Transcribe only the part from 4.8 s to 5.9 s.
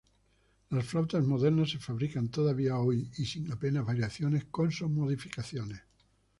modificaciones.